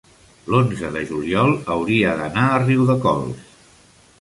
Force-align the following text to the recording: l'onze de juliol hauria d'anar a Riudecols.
l'onze 0.53 0.89
de 0.95 1.03
juliol 1.09 1.53
hauria 1.75 2.15
d'anar 2.23 2.47
a 2.55 2.59
Riudecols. 2.65 3.45